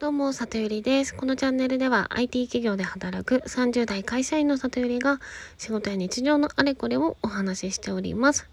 [0.00, 1.12] どうも、里ゆりです。
[1.12, 5.18] このチャンネルでは IT 企業で働く30代会社員の里ゆりが
[5.58, 8.48] 仕事や日常のあれこれをお話ししております。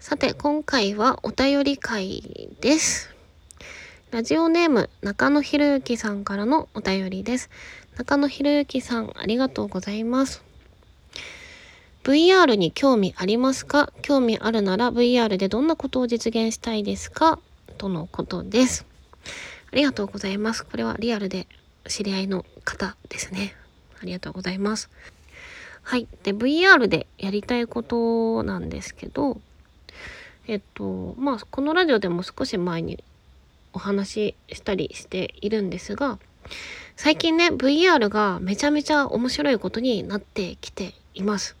[0.00, 3.14] さて、今回はお便り会です。
[4.10, 7.50] ラジオネーム中野博之さんからのお便りです。
[7.96, 10.42] 中野博之さん、ありがとうございます。
[12.02, 13.92] VR に興味ありますか？
[14.02, 17.38] 興味あるなら VR でどんなことを実現したいですか？
[17.78, 18.86] とのことです。
[19.72, 20.64] ありがとうございます。
[20.64, 21.46] これはリアルで
[21.86, 23.54] 知り合いの方ですね。
[24.02, 24.90] ありがとうございます。
[25.82, 26.08] はい。
[26.22, 29.40] で、VR でやりたいことなんですけど、
[30.46, 33.02] えっと、まあ、このラジオでも少し前に
[33.72, 36.18] お話ししたりしているんですが、
[36.96, 41.56] 最近ね、VR がめちゃめちゃ面白いことになってきています。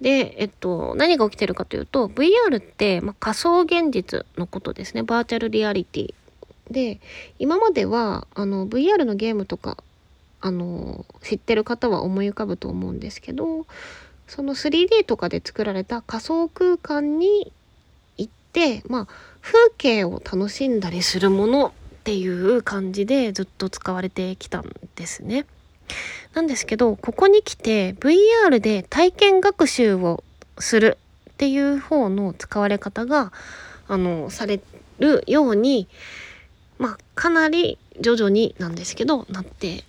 [0.00, 5.02] で、えっと、何が起きてるかというと、VR って、まあ、仮想現実のことですね。
[5.02, 6.14] バーチャルリアリティ
[6.74, 7.00] で
[7.38, 9.78] 今まではあの VR のゲームとか
[10.42, 13.64] あの知ってる方は思い浮かぶと思うんですけど
[14.28, 17.52] その 3D とかで作られた仮想空間に
[18.18, 19.08] 行ってまあ
[19.40, 21.72] 風景を楽しんだりするものっ
[22.04, 25.46] ていう感じでずっと使われてきたんですね。
[26.34, 30.24] なんですけどここに来て VR で体験学習を
[30.58, 30.98] する
[31.30, 33.32] っていう方の使われ方が
[33.88, 34.60] あのされ
[34.98, 35.88] るように
[36.78, 39.84] まあかなり徐々になんですけどなって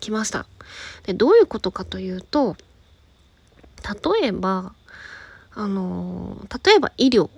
[0.00, 0.46] きました。
[1.04, 2.56] でどういうことかというと
[4.20, 4.74] 例えば
[5.52, 7.28] あの例えば医療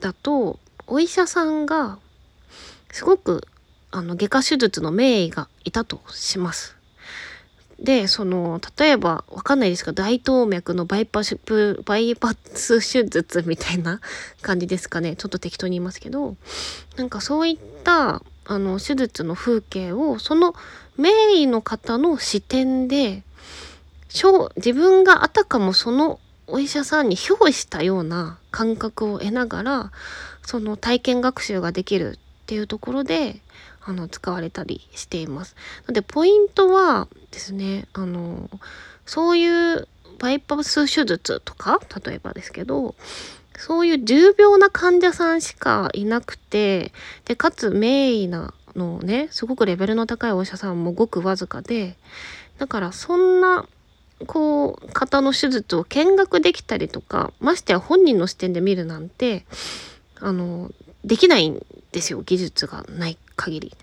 [0.00, 1.98] だとお医者さんが
[2.90, 3.46] すごく
[3.90, 6.75] あの外科手術の名医がいたとします。
[7.78, 11.38] でその例えばわかんないですか大動脈のバイパス
[11.84, 14.00] バイパス手術みたいな
[14.42, 15.16] 感じですかね。
[15.16, 16.36] ちょっと適当に言いますけど。
[16.96, 20.54] なんかそういったあの手術の風景をその
[20.96, 23.22] 名医の方の視点で
[24.08, 29.92] 自分があたかもそのお医者さんに憑依したような感覚を得ながら
[30.42, 33.42] その体験学習ができるっていうところで
[33.86, 35.54] あの使われたりしています。
[35.82, 38.50] なのでポイントはですねあの
[39.06, 39.88] そういう
[40.18, 42.94] バイパス手術とか例えばですけど
[43.56, 46.92] そういう重病な患者さんしかいなくて
[47.24, 51.96] でかつ名医なのねすごくレベルの高いお医者さんもごくわずかで
[52.58, 53.66] だからそんな
[54.26, 59.44] こう方の手術を見学できたりとかましてや本人の視点で見るなんて
[60.20, 60.70] あの
[61.06, 63.76] できないんですよ技術がない限り。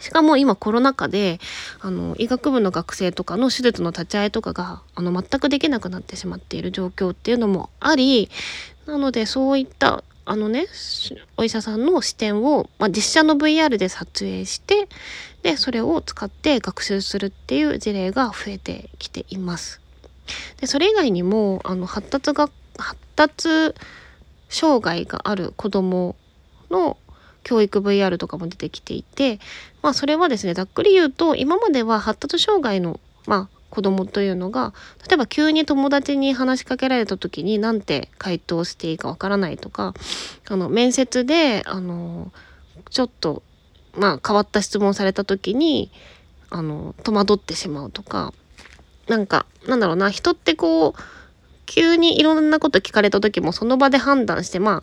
[0.00, 1.38] しかも今コロナ禍で
[1.80, 8.30] あの医学部の学生とかの手術の立ち会いとかがあの全くできなくなってしまっている状況っていうのもあり
[8.86, 10.66] なのでそういったあのね
[11.36, 14.88] お医者さんの視点を、まあ、実写の VR で撮影して
[15.42, 19.80] でそれを使って学習するっていう事例が増えてきています。
[20.60, 23.48] でそれ以外にもあの発達が発達
[24.48, 26.16] 障害がある子ども
[26.70, 26.96] の
[27.42, 29.38] 教育 VR とかも出てきていて、
[29.82, 34.74] まあそれはですね、ざっくり言うと、今までは発達障害の、まあ子供というのが、
[35.06, 39.94] 例えば急に友達に話しかけられた時に何て回答していいかわからないとか、
[40.48, 42.32] あの、面接で、あの、
[42.90, 43.42] ちょっと、
[43.96, 45.92] まあ変わった質問された時に、
[46.50, 48.32] あの、戸惑ってしまうとか、
[49.08, 51.00] なんか、なんだろうな、人ってこう、
[51.66, 54.82] 急にいろんなこと聞かれた時もその場で判断して、ま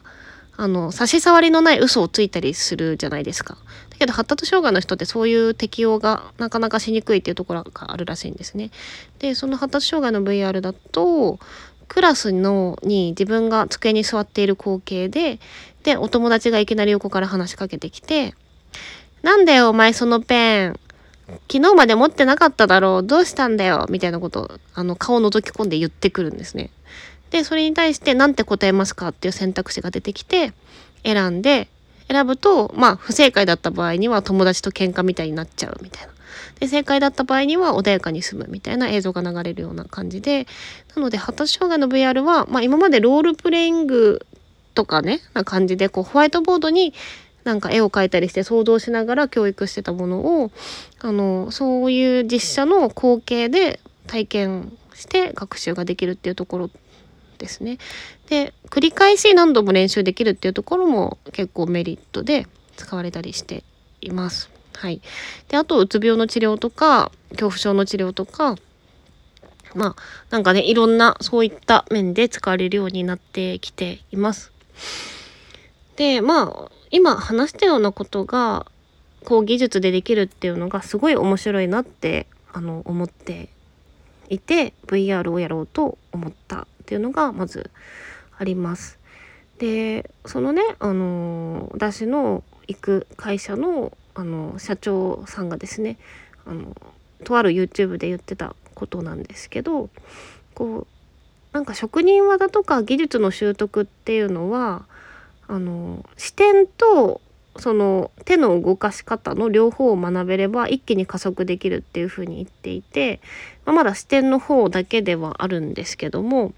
[0.58, 3.58] あ、あの差し障りのない嘘をついたりするじゃないですか。
[3.90, 8.70] だけど発達障害の人ってそういう適応がなかなかしにくいっていうところがあるらしいんですね。
[9.20, 11.40] でその発達障害の VR だと
[11.88, 15.40] クラスのに自分が机に座っている光景で
[15.84, 18.36] でお友達がいきなり横から話しかけてきて
[19.22, 20.80] 「なんだよお前そのペン
[21.28, 26.69] 昨日まで持ってなかっただろうどうしたんだよ」みたいなことをあの顔を覗き込んで言ってくるんですね。
[27.34, 30.53] で、それに対して何て答えますかっていう選択肢が出てきて、
[31.03, 31.67] 選んで、
[32.07, 36.14] 選ぶと、まあ、不正解だった場合には友達と喧嘩みたいになっちゃうみたいな。
[36.59, 40.46] で、正解だった場合には穏やかに済むみたいな映像が流れるような感じで、
[40.96, 44.28] なので、発達障害の VR は、まあ、今までロールプレイング
[44.76, 46.93] とかね、な感じで、こう、ホワイトボードに
[47.43, 50.51] なんか絵を描いたりして想像しながら教育してたものを、
[50.99, 56.69] あの、そういう実写の光景で体験して学習ができるっていうところ
[57.37, 57.78] ですね。
[58.29, 62.47] で繰り返し何度も練習できるっていうところも結構メリットで
[62.78, 63.63] 使われたりして
[64.01, 64.49] います。
[64.75, 65.01] はい、
[65.49, 68.55] であとうつ病の治療とか恐怖症の治療とか
[69.75, 69.95] まあ
[70.29, 74.51] なんかねいろんなそういった面で使われるようになってきています。
[75.95, 78.67] でまあ今話したようなことが
[79.25, 83.49] こう技術でできるっていうのがすごい面白いなってあの思って
[84.29, 87.72] いて VR をやろうと思ったっていうのがまず
[88.37, 88.99] あります。
[89.57, 95.97] でそのね、あの私の行く会社の、あの社長さんがですね
[96.45, 96.78] あの
[97.23, 99.90] とある YouTube で言ってたことなんですけど
[100.53, 100.87] こう
[101.53, 104.85] なんか職人技とか技術の習得っていうのは
[105.53, 107.22] あの視点と
[107.58, 113.22] その手の動かし方の両方を学べれば一気に加速できるっていうふうに言っていて、
[113.64, 116.53] まあ、まだ視点の方だけではあるんですけども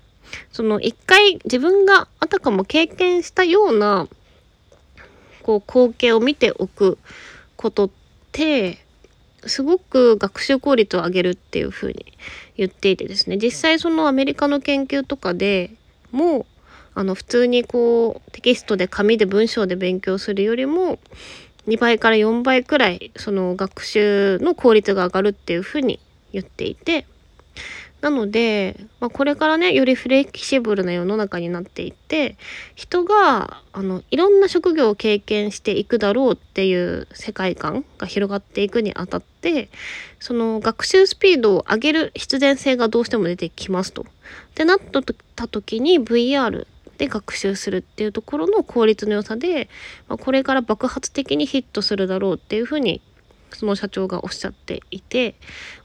[0.53, 4.07] その一回自分があたかも経験したような
[5.43, 6.97] こう光景を見ておく
[7.57, 7.89] ことっ
[8.31, 8.77] て
[9.45, 12.13] すごく学習効率を上げるっていうふうに
[12.55, 15.71] 言っていてですね実際そのアメリカの研究とかで
[16.13, 16.45] も
[16.95, 20.97] あの普通にこうテキストで紙で文章で勉強するよりも
[21.67, 25.99] 2倍から4倍くらいその学習の効率が上がるっていうふうに
[26.31, 27.05] 言っていて
[28.01, 32.37] なので、まあ、これからねよりフレキシブルな世の中になっていって
[32.75, 39.69] 人があのいろんな職業を経験していくだろうっていう世界観が広がっていくにあたって
[40.19, 44.03] その学習スピードを上げる必然性がどうしても出てきますと。
[44.03, 44.05] っ
[44.53, 44.79] てなっ
[45.35, 49.69] た時に VR で学習するっていうところの効率の良さで、
[50.07, 53.01] まあ、これから爆発的にヒットするだろうっていうふうに
[53.51, 55.35] その社長がおっしゃっていて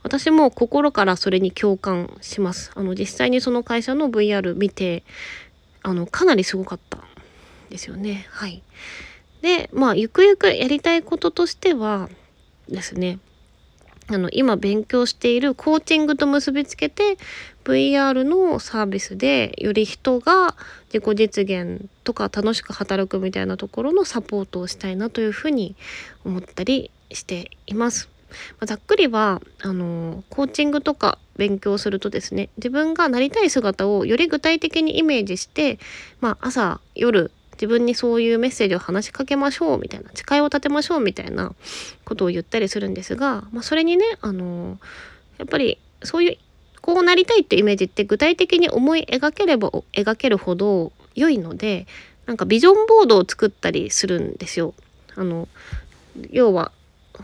[0.03, 2.71] 私も心からそれに共感します。
[2.75, 5.03] あの実際にその会社の VR 見て
[5.83, 6.99] あのかなりすごかった
[7.69, 8.27] ですよね。
[8.29, 8.61] はい。
[9.41, 12.09] でまあゆくゆくやりたいこととしては
[12.69, 13.19] ですね
[14.07, 17.17] あの今勉強しているコーチングと結びつけて
[17.63, 20.55] VR のサービスでより人が
[20.91, 25.75] 自己実現とか楽しく働くみたいなところのサポートをしたいなというふうに
[26.25, 28.09] 思ったりしています。
[28.59, 35.79] ま、ざっくりはあのコーチングとか勉強するとですね自分がなりたい姿をより具体的にイメージして、
[36.21, 37.31] まあ、朝夜
[37.61, 41.53] 自分にそういうメッセージを話しかけましょうみたいな誓いを立てましょうみたいな
[42.05, 44.79] ことを言ったりするんですが、まあ、それにねあの
[45.37, 46.37] やっぱりそういう
[46.81, 51.85] こうなりたいってイメージって具体的に思い描ければ描けるほど良いので
[52.25, 54.73] なんかビジョンボードを作ったりするんですよ。
[55.15, 55.47] あの
[56.31, 56.71] 要は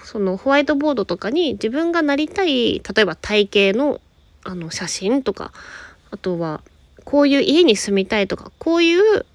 [0.03, 4.01] そのホワイトボードとかに自分がなりたい例えば体型の
[4.43, 5.51] あの写真とか
[6.11, 6.61] あとは
[7.03, 9.25] こういう家に住みたいとかこういう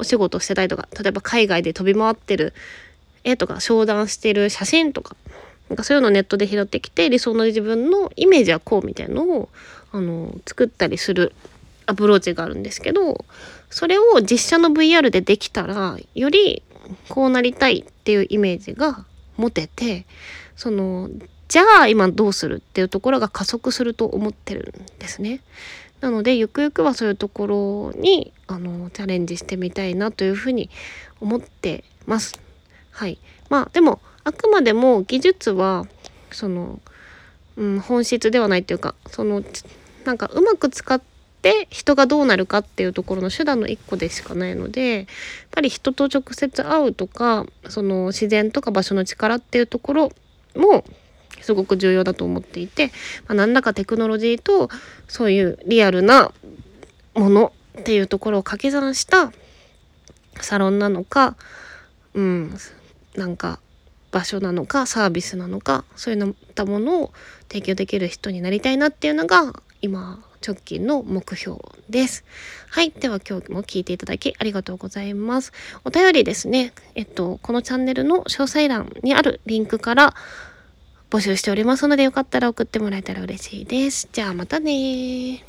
[0.00, 2.54] お仕事してたいとか例えば海外で飛び回ってる
[3.22, 5.14] 絵とか商談してる写真とか
[5.68, 9.48] なんかそういうのをネットで拾ってきて理想の自分のイメージはこうみたいのを
[9.92, 11.32] あの作ったりする
[11.86, 13.24] アプローチがあるんですけど
[13.68, 16.62] それを実写の VR でできたらより
[17.08, 19.04] こうなりたいっていうイメージが
[19.36, 20.06] 持てて
[20.56, 21.08] その
[21.48, 25.40] じゃあ今どうするっていうところが加速すると思ってるんですね。
[26.00, 30.70] なのでゆくゆくはそういうところにあのチャレンジしてみたいなというふうに
[31.20, 32.40] 思ってます。
[32.90, 33.18] はい、
[33.48, 35.86] まあでもあくまでも技術は
[36.30, 36.80] その、
[37.56, 39.42] うん、本質ではないっていうかその
[40.04, 41.00] なんかうまく使っ
[41.42, 45.06] て人がどうなるかっていうところの手段の一個でしかないのでやっ
[45.50, 50.12] ぱり人と直接会うとかその自然とか場所の力っていうところ
[50.54, 50.84] も
[51.42, 52.88] すごく重要だと思っていて、
[53.26, 54.68] まあ、何らかテクノロジーと
[55.08, 56.32] そういうリアルな
[57.14, 59.32] ものっていうところを掛け算した
[60.40, 61.36] サロンなのか
[62.14, 62.56] うん
[63.16, 63.60] なんか
[64.10, 67.12] 場所なのかサービスなのかそういったものを
[67.48, 72.24] 提供できる人になりたいなっていうのが今直近の目標です。
[72.70, 72.90] はい。
[72.90, 75.52] では今日も聞いていただきありがとうございます。
[75.84, 76.72] お便りですね。
[76.94, 80.14] えっと、このチャンネルの詳細欄にあるリンクから
[81.10, 84.08] 募集しておりますのでよかったら送ってもらえたら嬉しいです。
[84.12, 85.38] じゃあまたね